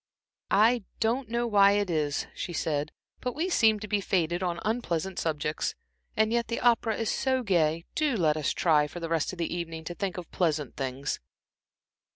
[0.49, 4.59] "I don't know why it is," she said, "but we seem to be fated on
[4.65, 5.75] unpleasant subjects.
[6.17, 7.85] And yet the opera is so gay.
[7.93, 11.19] Do let us try, for the rest of the evening, to think of pleasant things."